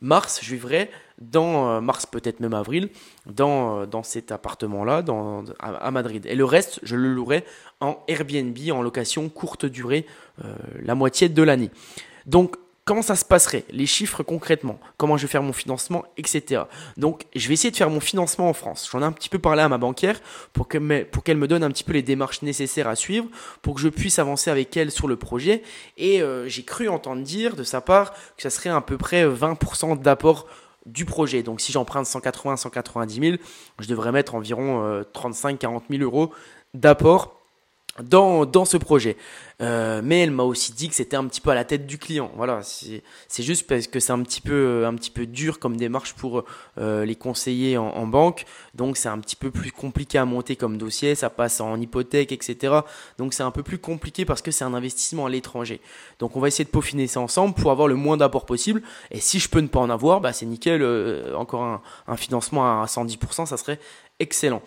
Mars 0.00 0.40
je 0.42 0.50
vivrai 0.50 0.90
dans 1.30 1.70
euh, 1.70 1.80
mars, 1.80 2.06
peut-être 2.06 2.40
même 2.40 2.54
avril, 2.54 2.90
dans, 3.26 3.80
euh, 3.80 3.86
dans 3.86 4.02
cet 4.02 4.32
appartement-là, 4.32 5.04
à, 5.58 5.90
Madrid. 5.90 6.26
Et 6.26 6.34
le 6.34 6.44
reste, 6.44 6.80
je 6.82 6.96
le 6.96 7.12
louerai 7.12 7.44
en 7.80 7.98
Airbnb, 8.08 8.56
en 8.72 8.82
location 8.82 9.28
courte 9.28 9.66
durée, 9.66 10.06
euh, 10.44 10.54
la 10.82 10.94
moitié 10.94 11.28
de 11.28 11.42
l'année. 11.42 11.70
Donc, 12.26 12.56
comment 12.84 13.02
ça 13.02 13.14
se 13.14 13.24
passerait? 13.24 13.64
Les 13.70 13.86
chiffres 13.86 14.22
concrètement 14.22 14.78
Comment 14.96 15.16
je 15.16 15.22
vais 15.22 15.30
faire 15.30 15.42
mon 15.42 15.52
financement 15.52 16.04
Etc. 16.16 16.62
Donc, 16.96 17.24
je 17.34 17.46
vais 17.48 17.54
essayer 17.54 17.70
de 17.70 17.76
faire 17.76 17.90
mon 17.90 18.00
financement 18.00 18.48
en 18.48 18.52
France. 18.52 18.88
J'en 18.90 19.00
ai 19.00 19.04
un 19.04 19.12
petit 19.12 19.28
peu 19.28 19.38
parlé 19.38 19.62
à 19.62 19.68
ma 19.68 19.78
banquière 19.78 20.20
pour 20.52 20.68
qu'elle 20.68 20.82
me 20.82 21.46
donne 21.46 21.62
un 21.62 21.70
petit 21.70 21.84
peu 21.84 21.92
les 21.92 22.02
démarches 22.02 22.42
nécessaires 22.42 22.88
à 22.88 22.96
suivre 22.96 23.26
pour 23.62 23.74
que 23.74 23.80
je 23.80 23.88
puisse 23.88 24.18
avancer 24.18 24.50
avec 24.50 24.76
elle 24.76 24.90
sur 24.90 25.06
le 25.06 25.16
projet. 25.16 25.62
Et 25.96 26.22
j'ai 26.46 26.64
cru 26.64 26.88
entendre 26.88 27.22
dire 27.22 27.56
de 27.56 27.64
sa 27.64 27.80
part 27.80 28.12
que 28.36 28.42
ça 28.42 28.50
serait 28.50 28.70
à 28.70 28.80
peu 28.80 28.96
près 28.96 29.24
20% 29.26 30.00
d'apport 30.00 30.46
du 30.86 31.04
projet. 31.04 31.42
Donc 31.42 31.60
si 31.60 31.72
j'emprunte 31.72 32.06
180, 32.06 32.56
190 32.56 33.20
000, 33.20 33.36
je 33.78 33.88
devrais 33.88 34.12
mettre 34.12 34.34
environ 34.34 35.02
35, 35.12 35.58
40 35.58 35.84
000 35.90 36.02
euros 36.02 36.32
d'apport 36.74 37.41
dans, 38.00 38.46
dans 38.46 38.64
ce 38.64 38.76
projet. 38.76 39.16
Euh, 39.60 40.00
mais 40.02 40.22
elle 40.22 40.30
m'a 40.30 40.42
aussi 40.42 40.72
dit 40.72 40.88
que 40.88 40.94
c'était 40.94 41.16
un 41.16 41.24
petit 41.26 41.40
peu 41.40 41.50
à 41.50 41.54
la 41.54 41.64
tête 41.64 41.86
du 41.86 41.98
client. 41.98 42.32
Voilà, 42.36 42.60
c'est 42.62 43.42
juste 43.42 43.66
parce 43.66 43.86
que 43.86 44.00
c'est 44.00 44.12
un 44.12 44.22
petit 44.22 44.40
peu 44.40 44.84
un 44.86 44.94
petit 44.94 45.10
peu 45.10 45.26
dur 45.26 45.58
comme 45.60 45.76
démarche 45.76 46.14
pour 46.14 46.44
euh, 46.78 47.04
les 47.04 47.14
conseillers 47.14 47.76
en, 47.76 48.06
banque. 48.06 48.44
Donc 48.74 48.96
c'est 48.96 49.08
un 49.08 49.18
petit 49.18 49.36
peu 49.36 49.50
plus 49.50 49.70
compliqué 49.70 50.18
à 50.18 50.24
monter 50.24 50.56
comme 50.56 50.78
dossier. 50.78 51.14
Ça 51.14 51.30
passe 51.30 51.60
en 51.60 51.80
hypothèque, 51.80 52.32
etc. 52.32 52.80
Donc 53.18 53.34
c'est 53.34 53.44
un 53.44 53.52
peu 53.52 53.62
plus 53.62 53.78
compliqué 53.78 54.24
parce 54.24 54.42
que 54.42 54.50
c'est 54.50 54.64
un 54.64 54.74
investissement 54.74 55.26
à 55.26 55.30
l'étranger. 55.30 55.80
Donc 56.18 56.36
on 56.36 56.40
va 56.40 56.48
essayer 56.48 56.64
de 56.64 56.70
peaufiner 56.70 57.06
ça 57.06 57.20
ensemble 57.20 57.54
pour 57.54 57.70
avoir 57.70 57.88
le 57.88 57.94
moins 57.94 58.16
d'apport 58.16 58.46
possible. 58.46 58.82
Et 59.10 59.20
si 59.20 59.38
je 59.38 59.48
peux 59.48 59.60
ne 59.60 59.68
pas 59.68 59.80
en 59.80 59.90
avoir, 59.90 60.20
bah 60.20 60.32
c'est 60.32 60.46
nickel. 60.46 60.82
Euh, 60.82 61.36
encore 61.36 61.82
un 62.08 62.16
financement 62.16 62.82
à 62.82 62.86
110%, 62.86 63.46
ça 63.46 63.56
serait 63.56 63.78
excellent. 64.18 64.62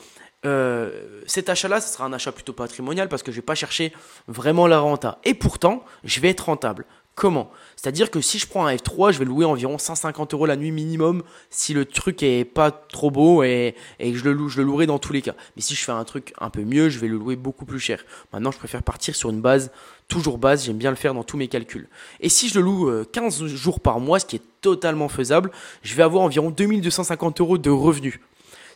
Euh, 0.45 1.21
cet 1.25 1.49
achat-là, 1.49 1.81
ce 1.81 1.91
sera 1.91 2.05
un 2.05 2.13
achat 2.13 2.31
plutôt 2.31 2.53
patrimonial 2.53 3.09
parce 3.09 3.23
que 3.23 3.31
je 3.31 3.37
vais 3.37 3.41
pas 3.41 3.55
chercher 3.55 3.93
vraiment 4.27 4.67
la 4.67 4.79
renta. 4.79 5.19
Et 5.23 5.33
pourtant, 5.33 5.83
je 6.03 6.19
vais 6.19 6.29
être 6.29 6.45
rentable. 6.45 6.85
Comment? 7.15 7.49
C'est-à-dire 7.77 8.11
que 8.11 8.19
si 8.19 8.39
je 8.39 8.45
prends 8.45 8.65
un 8.65 8.75
F3, 8.75 9.13
je 9.13 9.19
vais 9.19 9.25
louer 9.25 9.45
environ 9.45 9.77
150 9.77 10.33
euros 10.33 10.45
la 10.45 10.57
nuit 10.57 10.71
minimum 10.71 11.23
si 11.49 11.73
le 11.73 11.85
truc 11.85 12.21
est 12.23 12.43
pas 12.43 12.71
trop 12.71 13.09
beau 13.09 13.41
et, 13.41 13.73
je 14.01 14.29
le 14.29 14.49
je 14.49 14.57
le 14.57 14.63
louerai 14.65 14.85
dans 14.85 14.99
tous 14.99 15.13
les 15.13 15.21
cas. 15.21 15.33
Mais 15.55 15.61
si 15.61 15.75
je 15.75 15.83
fais 15.85 15.93
un 15.93 16.03
truc 16.03 16.33
un 16.41 16.49
peu 16.49 16.63
mieux, 16.63 16.89
je 16.89 16.99
vais 16.99 17.07
le 17.07 17.17
louer 17.17 17.37
beaucoup 17.37 17.63
plus 17.63 17.79
cher. 17.79 18.03
Maintenant, 18.33 18.51
je 18.51 18.57
préfère 18.57 18.83
partir 18.83 19.15
sur 19.15 19.29
une 19.29 19.39
base 19.39 19.71
toujours 20.09 20.37
base. 20.37 20.65
J'aime 20.65 20.77
bien 20.77 20.89
le 20.89 20.97
faire 20.97 21.13
dans 21.13 21.23
tous 21.23 21.37
mes 21.37 21.47
calculs. 21.47 21.87
Et 22.19 22.27
si 22.27 22.49
je 22.49 22.59
le 22.59 22.65
loue 22.65 23.05
15 23.11 23.43
euh, 23.43 23.47
jours 23.47 23.79
par 23.79 24.01
mois, 24.01 24.19
ce 24.19 24.25
qui 24.25 24.35
est 24.35 24.43
totalement 24.59 25.07
faisable, 25.07 25.51
je 25.83 25.95
vais 25.95 26.03
avoir 26.03 26.21
environ 26.21 26.51
2250 26.51 27.39
euros 27.39 27.57
de 27.57 27.69
revenus 27.69 28.19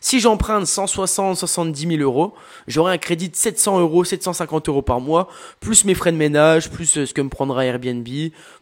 si 0.00 0.18
j'emprunte 0.18 0.66
160, 0.66 1.36
70 1.36 1.96
000 1.96 2.02
euros, 2.02 2.34
j'aurai 2.66 2.94
un 2.94 2.98
crédit 2.98 3.28
de 3.28 3.36
700 3.36 3.80
euros, 3.80 4.04
750 4.04 4.68
euros 4.68 4.82
par 4.82 5.00
mois, 5.00 5.28
plus 5.60 5.84
mes 5.84 5.94
frais 5.94 6.10
de 6.10 6.16
ménage, 6.16 6.70
plus 6.70 6.96
euh, 6.96 7.06
ce 7.06 7.12
que 7.12 7.20
me 7.20 7.28
prendra 7.28 7.66
Airbnb, 7.66 8.08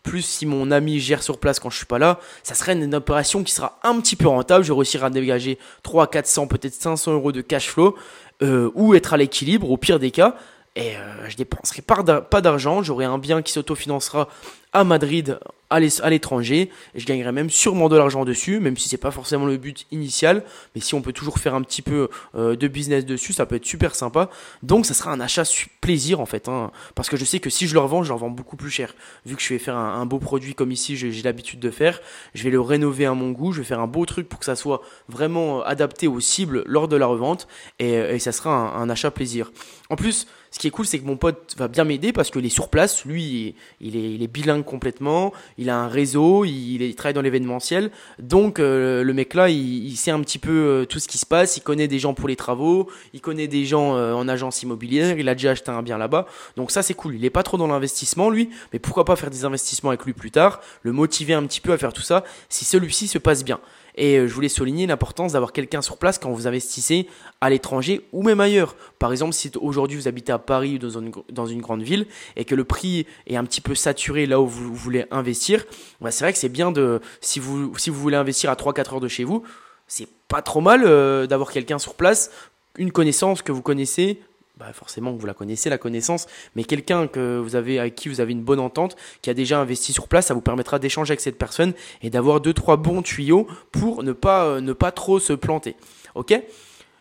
plus 0.03 0.23
si 0.23 0.47
mon 0.47 0.71
ami 0.71 0.99
gère 0.99 1.23
sur 1.23 1.39
place 1.39 1.61
quand 1.61 1.71
je 1.71 1.77
suis 1.77 1.87
pas 1.87 1.99
là, 1.99 2.19
ça 2.43 2.55
serait 2.55 2.73
une, 2.73 2.95
opération 2.95 3.45
qui 3.45 3.53
sera 3.53 3.79
un 3.85 4.01
petit 4.01 4.17
peu 4.17 4.27
rentable. 4.27 4.65
Je 4.65 4.73
réussirai 4.73 5.07
à 5.07 5.11
dégager 5.11 5.59
3, 5.85 6.09
400, 6.09 6.49
peut-être 6.49 6.75
500 6.75 7.13
euros 7.13 7.33
de 7.33 7.41
cash 7.41 7.69
flow, 7.69 7.95
euh, 8.43 8.71
ou 8.75 8.95
être 8.95 9.15
à 9.15 9.17
l'équilibre 9.17 9.71
au 9.71 9.77
pire 9.77 9.99
des 9.99 10.11
cas. 10.11 10.37
Et 10.79 10.97
euh, 10.97 11.29
je 11.29 11.37
dépenserai 11.37 11.83
pas 11.83 12.41
d'argent, 12.41 12.85
j'aurai 12.85 13.05
un 13.05 13.19
bien 13.19 13.43
qui 13.43 13.53
s'autofinancera 13.53 14.29
à 14.73 14.85
Madrid 14.85 15.41
à 15.71 15.81
l'étranger. 15.81 16.71
Et 16.95 17.01
je 17.01 17.05
gagnerai 17.05 17.33
même 17.33 17.51
sûrement 17.51 17.89
de 17.89 17.97
l'argent 17.97 18.25
dessus 18.25 18.61
même 18.61 18.77
si 18.77 18.89
c'est 18.89 18.97
pas 18.97 19.11
forcément 19.11 19.45
le 19.45 19.57
but 19.57 19.87
initial. 19.91 20.45
Mais 20.75 20.81
si 20.81 20.95
on 20.95 21.03
peut 21.03 21.13
toujours 21.13 21.39
faire 21.39 21.55
un 21.55 21.63
petit 21.63 21.83
peu 21.83 22.09
euh, 22.37 22.57
de 22.57 22.69
business 22.69 23.05
dessus 23.05 23.33
ça 23.33 23.45
peut 23.45 23.57
être 23.57 23.67
super 23.67 23.95
sympa. 23.95 24.31
Donc 24.63 24.87
ça 24.87 24.95
sera 24.95 25.11
un 25.11 25.21
achat 25.21 25.43
plaisir 25.81 26.21
en 26.21 26.27
fait 26.27 26.49
hein, 26.49 26.71
parce 26.95 27.09
que 27.09 27.17
je 27.17 27.25
sais 27.25 27.41
que 27.41 27.51
si 27.51 27.67
je 27.67 27.75
le 27.75 27.81
revends 27.81 28.03
je 28.03 28.09
le 28.09 28.15
revends 28.15 28.31
beaucoup 28.31 28.57
plus 28.57 28.71
cher. 28.71 28.95
Vu 29.27 29.37
que 29.37 29.43
je 29.43 29.49
vais 29.49 29.59
faire 29.59 29.77
un, 29.77 30.07
beau 30.07 30.21
produit 30.21 30.55
comme 30.55 30.71
ici 30.71 30.97
j'ai 30.97 31.23
l'habitude 31.23 31.61
de 31.61 31.71
faire 31.71 32.01
je 32.35 32.45
vais 32.45 32.51
le 32.51 32.61
rénover 32.61 33.05
à 33.05 33.15
mon 33.15 33.33
goût. 33.33 33.53
Je 33.53 33.59
vais 33.59 33.67
faire 33.67 33.81
un 33.81 33.89
beau 33.89 34.07
truc 34.07 34.29
pour 34.29 34.39
que 34.39 34.47
ça 34.47 34.57
soit 34.57 34.81
vraiment 35.09 35.63
adapté 35.65 36.07
aux 36.07 36.21
cibles 36.21 36.63
lors 36.67 36.89
de 36.89 36.97
la 36.97 37.07
revente. 37.07 37.49
Et, 37.81 38.19
ça 38.19 38.33
sera 38.33 38.77
un 38.77 38.91
achat 38.91 39.11
plaisir. 39.11 39.53
En 39.91 39.97
plus 39.97 40.27
Ce 40.51 40.59
qui 40.59 40.67
est 40.67 40.71
cool, 40.71 40.87
c'est 40.87 40.99
que 40.99 41.05
mon 41.05 41.17
pote 41.17 41.55
va 41.57 41.69
bien 41.69 41.85
m'aider 41.85 42.13
parce 42.13 42.31
qu'il 42.31 42.45
est 42.45 42.51
sur 42.51 42.69
place. 42.69 43.05
Lui, 43.05 43.55
il 43.81 43.97
est, 43.97 44.15
il 44.15 44.23
est 44.23 44.29
bilingue 44.29 44.65
complètement. 44.65 45.33
Il 45.59 45.71
a 45.71 45.77
un 45.77 45.89
réseau. 45.89 46.45
Il, 46.45 46.83
il 46.83 46.95
travaille 46.95 47.15
dans 47.15 47.23
l'événementiel. 47.23 47.91
Donc, 48.19 48.59
euh, 48.59 49.03
le 49.03 49.13
mec 49.13 49.35
là, 49.35 49.49
il, 49.49 49.97
sait 49.97 50.11
un 50.11 50.21
petit 50.21 50.39
peu 50.39 50.51
euh, 50.51 50.85
tout 50.85 50.99
ce 50.99 51.09
qui 51.09 51.19
se 51.19 51.27
passe. 51.27 51.57
Il 51.57 51.63
connaît 51.63 51.89
des 51.89 51.99
gens 51.99 52.15
pour 52.15 52.29
les 52.29 52.37
travaux. 52.37 52.89
Il 53.13 53.21
connaît 53.21 53.49
des 53.49 53.65
gens 53.65 53.97
euh, 53.97 54.13
en 54.15 54.29
agence 54.29 54.63
immobilière. 54.63 55.19
Il 55.19 55.29
a 55.29 55.35
déjà 55.35 55.51
acheté 55.51 55.71
un 55.71 55.83
bien 55.83 55.99
là-bas. 55.99 56.27
Donc 56.57 56.71
ça, 56.71 56.83
c'est 56.83 56.95
cool. 56.95 57.17
Il 57.17 57.25
est 57.25 57.31
pas 57.31 57.43
trop 57.43 57.57
dans 57.57 57.67
l'investissement, 57.67 58.31
lui. 58.31 58.51
Mais 58.73 58.79
pourquoi 58.79 59.05
pas 59.05 59.17
faire 59.17 59.31
des 59.31 59.45
investissements 59.45 59.91
avec 59.91 60.05
lui 60.05 60.13
plus 60.13 60.31
tard? 60.31 60.61
Le 60.83 60.93
motiver 60.93 61.35
un 61.35 61.45
petit 61.45 61.61
peu 61.61 61.73
à 61.73 61.79
faire 61.79 61.93
tout 61.93 62.03
ça 62.03 62.25
si 62.49 62.65
celui-ci 62.65 63.09
se 63.09 63.19
passe 63.19 63.45
bien. 63.45 63.61
Et 63.99 64.17
euh, 64.17 64.29
je 64.29 64.33
voulais 64.33 64.49
souligner 64.49 64.87
l'importance 64.87 65.33
d'avoir 65.33 65.53
quelqu'un 65.53 65.83
sur 65.83 65.99
place 65.99 66.19
quand 66.19 66.31
vous 66.31 66.47
investissez 66.47 67.09
à 67.41 67.51
l'étranger 67.51 68.07
ou 68.13 68.23
même 68.23 68.41
ailleurs. 68.41 68.77
Par 69.01 69.11
exemple, 69.11 69.33
si 69.35 69.51
aujourd'hui 69.61 69.99
vous 69.99 70.07
habitez 70.07 70.31
à 70.31 70.39
Paris 70.39 70.77
ou 70.77 70.79
dans 70.79 71.01
une, 71.01 71.13
dans 71.31 71.47
une 71.47 71.61
grande 71.61 71.83
ville 71.83 72.07
et 72.37 72.45
que 72.45 72.55
le 72.55 72.63
prix 72.65 73.07
est 73.27 73.37
un 73.37 73.45
petit 73.45 73.61
peu 73.61 73.75
saturé 73.75 74.27
là 74.27 74.41
où 74.41 74.47
vous 74.47 74.73
voulez 74.73 75.05
investir, 75.11 75.65
bah 76.01 76.13
c'est 76.13 76.25
vrai 76.25 76.33
que 76.33 76.39
c'est 76.39 76.49
bien 76.49 76.71
de, 76.71 77.01
si 77.21 77.41
vous, 77.41 77.77
si 77.77 77.91
vous 77.91 78.01
voulez 78.01 78.17
investir 78.17 78.51
à 78.51 78.55
3-4 78.55 78.95
heures 78.95 79.01
de 79.01 79.09
chez 79.09 79.25
vous, 79.25 79.43
c'est 79.89 80.09
pas 80.29 80.43
trop 80.43 80.61
mal 80.61 80.85
euh, 80.85 81.27
d'avoir 81.27 81.51
quelqu'un 81.51 81.81
sur 81.81 81.95
place, 81.95 82.31
une 82.77 82.93
connaissance 82.93 83.43
que 83.43 83.51
vous 83.51 83.63
connaissez, 83.63 84.21
bah 84.59 84.73
forcément 84.73 85.13
vous 85.13 85.27
la 85.27 85.35
connaissez 85.35 85.71
la 85.71 85.79
connaissance, 85.79 86.27
mais 86.57 86.65
quelqu'un 86.65 87.07
que 87.07 87.39
vous 87.39 87.55
avez 87.55 87.79
avec 87.79 87.95
qui 87.95 88.09
vous 88.09 88.21
avez 88.21 88.33
une 88.33 88.43
bonne 88.43 88.59
entente, 88.59 88.97
qui 89.23 89.31
a 89.31 89.35
déjà 89.35 89.61
investi 89.61 89.93
sur 89.93 90.09
place, 90.09 90.27
ça 90.27 90.35
vous 90.35 90.41
permettra 90.41 90.79
d'échanger 90.79 91.13
avec 91.13 91.21
cette 91.21 91.39
personne 91.39 91.75
et 92.03 92.11
d'avoir 92.11 92.41
deux 92.41 92.53
trois 92.53 92.77
bons 92.77 93.03
tuyaux 93.03 93.47
pour 93.71 94.03
ne 94.03 94.13
pas 94.13 94.45
euh, 94.47 94.61
ne 94.61 94.73
pas 94.73 94.91
trop 94.91 95.21
se 95.21 95.33
planter. 95.33 95.77
OK? 96.15 96.35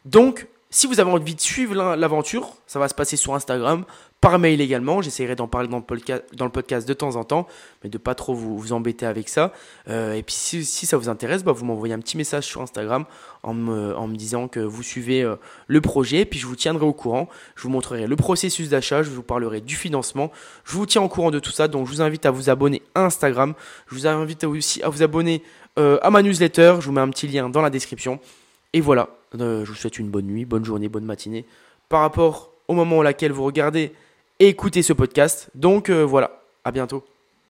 Donc 0.05 0.47
si 0.69 0.85
vous 0.85 0.99
avez 0.99 1.09
envie 1.09 1.33
de 1.33 1.41
suivre 1.41 1.73
l'aventure, 1.95 2.53
ça 2.67 2.77
va 2.77 2.87
se 2.89 2.93
passer 2.93 3.15
sur 3.15 3.33
Instagram, 3.33 3.85
par 4.21 4.39
mail 4.39 4.61
également. 4.61 5.01
J'essaierai 5.01 5.35
d'en 5.35 5.47
parler 5.47 5.67
dans 5.67 5.77
le, 5.77 6.49
podcast, 6.49 6.87
de 6.87 6.93
temps 6.93 7.15
en 7.15 7.23
temps, 7.23 7.47
mais 7.83 7.89
de 7.89 7.97
pas 7.97 8.15
trop 8.15 8.33
vous, 8.33 8.73
embêter 8.73 9.05
avec 9.05 9.29
ça. 9.29 9.53
Euh, 9.89 10.13
et 10.13 10.23
puis 10.23 10.35
si, 10.35 10.63
ça 10.63 10.97
vous 10.97 11.09
intéresse, 11.09 11.43
bah, 11.43 11.51
vous 11.51 11.65
m'envoyez 11.65 11.93
un 11.93 11.99
petit 11.99 12.17
message 12.17 12.45
sur 12.45 12.61
Instagram 12.61 13.05
en 13.43 13.53
me, 13.53 14.15
disant 14.15 14.47
que 14.47 14.59
vous 14.59 14.81
suivez 14.81 15.21
euh, 15.21 15.35
le 15.67 15.81
projet. 15.81 16.25
Puis 16.25 16.39
je 16.39 16.47
vous 16.47 16.55
tiendrai 16.55 16.85
au 16.85 16.93
courant. 16.93 17.29
Je 17.55 17.63
vous 17.63 17.69
montrerai 17.69 18.07
le 18.07 18.15
processus 18.15 18.69
d'achat, 18.69 19.03
je 19.03 19.09
vous 19.09 19.23
parlerai 19.23 19.61
du 19.61 19.75
financement. 19.75 20.31
Je 20.65 20.73
vous 20.73 20.85
tiens 20.85 21.01
au 21.01 21.09
courant 21.09 21.31
de 21.31 21.39
tout 21.39 21.51
ça. 21.51 21.67
Donc 21.67 21.85
je 21.85 21.91
vous 21.91 22.01
invite 22.01 22.25
à 22.25 22.31
vous 22.31 22.49
abonner 22.49 22.81
à 22.95 23.05
Instagram. 23.05 23.53
Je 23.87 23.95
vous 23.95 24.07
invite 24.07 24.43
aussi 24.45 24.81
à 24.81 24.89
vous 24.89 25.03
abonner 25.03 25.43
euh, 25.77 25.99
à 26.01 26.09
ma 26.09 26.23
newsletter. 26.23 26.77
Je 26.79 26.87
vous 26.87 26.91
mets 26.91 27.01
un 27.01 27.09
petit 27.09 27.27
lien 27.27 27.49
dans 27.49 27.61
la 27.61 27.69
description. 27.69 28.19
Et 28.73 28.81
voilà, 28.81 29.09
je 29.33 29.63
vous 29.63 29.75
souhaite 29.75 29.99
une 29.99 30.09
bonne 30.09 30.25
nuit, 30.25 30.43
bonne 30.43 30.65
journée, 30.65 30.89
bonne 30.89 31.05
matinée. 31.05 31.45
Par 31.87 32.01
rapport 32.01 32.51
au 32.67 32.73
moment 32.73 32.99
auquel 32.99 33.31
vous 33.31 33.45
regardez 33.45 33.93
écouter 34.39 34.81
ce 34.81 34.93
podcast. 34.93 35.49
Donc 35.55 35.89
euh, 35.89 36.03
voilà, 36.03 36.43
à 36.63 36.71
bientôt. 36.71 37.03